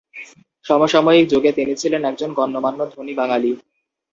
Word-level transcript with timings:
সমসাময়িক 0.65 1.25
যুগে 1.31 1.51
তিনি 1.51 1.73
ছিলেন 1.81 2.01
একজন 2.05 2.29
গণ্যমান্য 2.33 2.79
ধনী 2.93 3.13
বাঙালি। 3.15 3.51